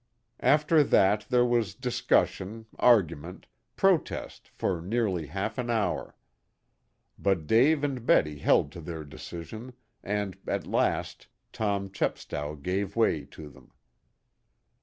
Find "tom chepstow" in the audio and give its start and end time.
11.53-12.55